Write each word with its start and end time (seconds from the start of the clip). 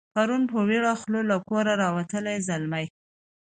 پرون 0.15 0.43
په 0.51 0.59
ویړه 0.67 0.93
خوله 1.01 1.21
له 1.29 1.37
کوره 1.47 1.73
راوتلی 1.83 2.35
زلمی 2.47 2.85